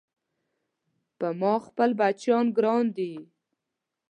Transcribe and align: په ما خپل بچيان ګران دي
په 1.17 1.27
ما 1.39 1.53
خپل 1.65 1.89
بچيان 1.99 2.45
ګران 2.57 2.85
دي 2.97 3.13